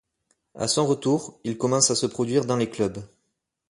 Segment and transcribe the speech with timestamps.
[0.55, 3.03] À son retour, il commence à se produire dans les clubs.